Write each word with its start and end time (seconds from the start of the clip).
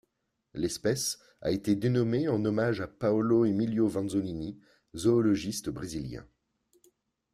L'espèce 0.55 1.19
a 1.43 1.51
été 1.51 1.75
dénommée 1.75 2.27
en 2.27 2.43
hommage 2.43 2.81
à 2.81 2.87
Paulo 2.87 3.45
Emilio 3.45 3.87
Vanzolini, 3.87 4.57
zoologiste 4.95 5.69
brésilien. 5.69 6.25